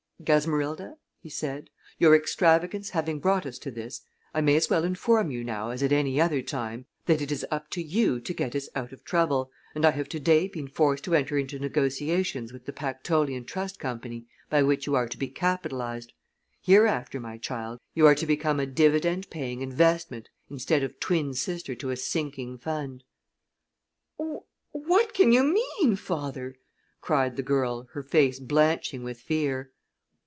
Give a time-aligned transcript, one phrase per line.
[0.23, 4.01] "Gasmerilda," he said, "your extravagance having brought us to this,
[4.35, 7.43] I may as well inform you now as at any other time that it is
[7.49, 10.67] up to you to get us out of trouble, and I have to day been
[10.67, 15.17] forced to enter into negotiations with the Pactolean Trust Company by which you are to
[15.17, 16.13] be capitalized.
[16.61, 21.73] Hereafter, my child, you are to become a dividend paying investment instead of twin sister
[21.73, 23.03] to a sinking fund."
[24.69, 26.57] "What can you mean, father?"
[27.01, 29.71] cried the girl, her face blanching with fear.